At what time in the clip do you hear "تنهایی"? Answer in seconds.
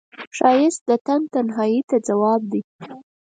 1.33-1.81